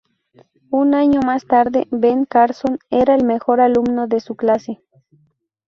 Un 0.71 0.95
año 0.95 1.21
más 1.21 1.45
tarde, 1.45 1.87
Ben 1.91 2.25
Carson 2.25 2.79
era 2.89 3.13
el 3.13 3.23
mejor 3.23 3.61
alumno 3.61 4.07
de 4.07 4.19
su 4.19 4.35
clase. 4.35 4.81